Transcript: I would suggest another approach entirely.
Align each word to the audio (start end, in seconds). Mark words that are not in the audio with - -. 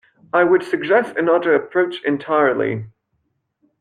I 0.33 0.43
would 0.43 0.63
suggest 0.63 1.15
another 1.15 1.53
approach 1.53 2.01
entirely. 2.03 2.87